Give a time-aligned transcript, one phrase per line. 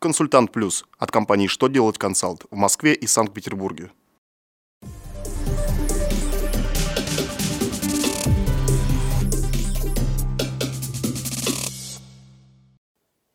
[0.00, 3.90] Консультант Плюс от компании «Что делать консалт» в Москве и Санкт-Петербурге.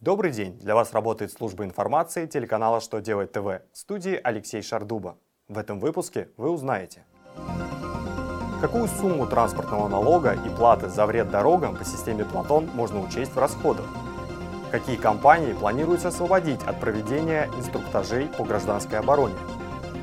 [0.00, 0.58] Добрый день!
[0.58, 5.18] Для вас работает служба информации телеканала «Что делать ТВ» в студии Алексей Шардуба.
[5.48, 7.04] В этом выпуске вы узнаете
[8.62, 13.38] Какую сумму транспортного налога и платы за вред дорогам по системе Платон можно учесть в
[13.38, 13.84] расходах?
[14.72, 19.36] Какие компании планируется освободить от проведения инструктажей по гражданской обороне?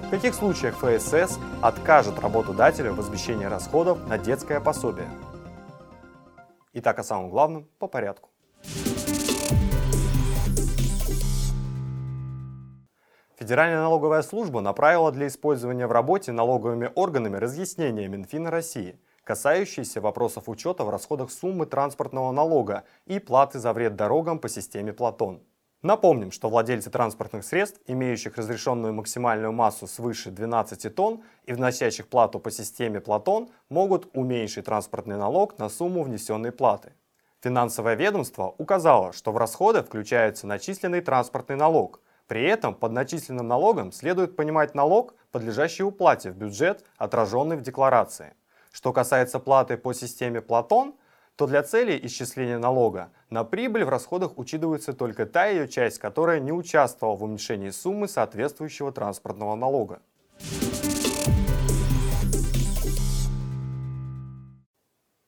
[0.07, 5.09] В каких случаях ФСС откажет работодателю в возмещении расходов на детское пособие?
[6.71, 8.29] Итак, о самом главном по порядку.
[13.37, 20.49] Федеральная налоговая служба направила для использования в работе налоговыми органами разъяснения Минфина России, касающиеся вопросов
[20.49, 25.41] учета в расходах суммы транспортного налога и платы за вред дорогам по системе Платон.
[25.83, 32.39] Напомним, что владельцы транспортных средств, имеющих разрешенную максимальную массу свыше 12 тонн и вносящих плату
[32.39, 36.93] по системе Платон, могут уменьшить транспортный налог на сумму внесенной платы.
[37.41, 43.91] Финансовое ведомство указало, что в расходы включается начисленный транспортный налог, при этом под начисленным налогом
[43.91, 48.33] следует понимать налог, подлежащий уплате в бюджет, отраженный в декларации.
[48.73, 50.95] Что касается платы по системе Платон,
[51.35, 56.39] то для целей исчисления налога на прибыль в расходах учитывается только та ее часть, которая
[56.39, 60.01] не участвовала в уменьшении суммы соответствующего транспортного налога.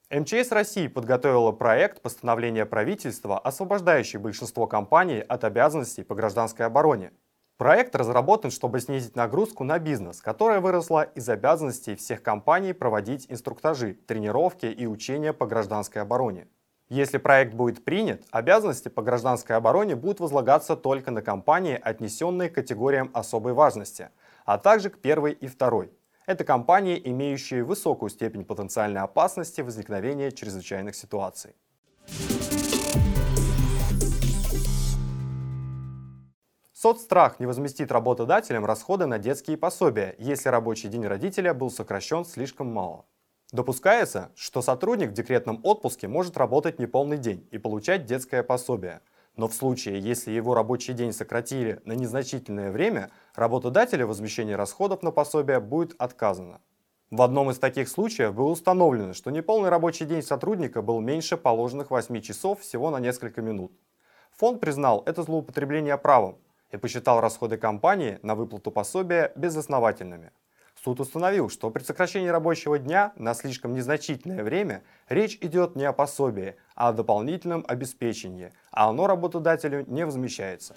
[0.10, 7.12] МЧС России подготовила проект постановления правительства, освобождающий большинство компаний от обязанностей по гражданской обороне.
[7.58, 13.94] Проект разработан, чтобы снизить нагрузку на бизнес, которая выросла из обязанностей всех компаний проводить инструктажи,
[13.94, 16.50] тренировки и учения по гражданской обороне.
[16.90, 22.56] Если проект будет принят, обязанности по гражданской обороне будут возлагаться только на компании, отнесенные к
[22.56, 24.10] категориям особой важности,
[24.44, 25.94] а также к первой и второй.
[26.26, 31.56] Это компании, имеющие высокую степень потенциальной опасности возникновения чрезвычайных ситуаций.
[36.86, 42.68] Соцстрах не возместит работодателям расходы на детские пособия, если рабочий день родителя был сокращен слишком
[42.68, 43.08] мало.
[43.52, 49.02] Допускается, что сотрудник в декретном отпуске может работать неполный день и получать детское пособие–
[49.36, 55.10] но в случае, если его рабочий день сократили на незначительное время, работодателю возмещение расходов на
[55.10, 56.62] пособие будет отказано.
[57.10, 61.90] В одном из таких случаев было установлено, что неполный рабочий день сотрудника был меньше положенных
[61.90, 63.72] 8 часов всего на несколько минут.
[64.38, 66.38] Фонд признал это злоупотребление правом
[66.72, 70.32] и посчитал расходы компании на выплату пособия безосновательными.
[70.84, 75.94] Суд установил, что при сокращении рабочего дня на слишком незначительное время речь идет не о
[75.94, 80.76] пособии, а о дополнительном обеспечении, а оно работодателю не возмещается.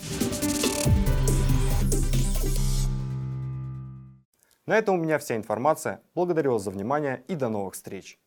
[4.66, 6.02] На этом у меня вся информация.
[6.14, 8.18] Благодарю вас за внимание и до новых встреч.